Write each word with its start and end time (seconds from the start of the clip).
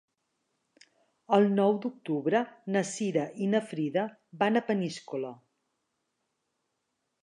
El 1.37 1.45
nou 1.59 1.75
d'octubre 1.83 2.41
na 2.77 2.83
Cira 2.95 3.29
i 3.45 3.53
na 3.55 3.63
Frida 3.69 4.09
van 4.43 4.59
a 4.59 4.67
Peníscola. 4.73 5.35